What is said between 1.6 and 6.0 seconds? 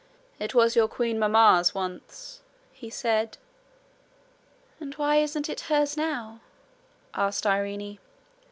once,' he said. 'And why isn't it hers